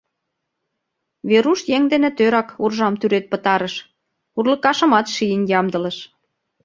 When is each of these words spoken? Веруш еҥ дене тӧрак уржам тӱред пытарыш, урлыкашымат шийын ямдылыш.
Веруш 1.29 1.59
еҥ 1.75 1.83
дене 1.91 2.09
тӧрак 2.17 2.49
уржам 2.63 2.93
тӱред 2.99 3.25
пытарыш, 3.31 3.75
урлыкашымат 4.37 5.07
шийын 5.15 5.41
ямдылыш. 5.59 5.97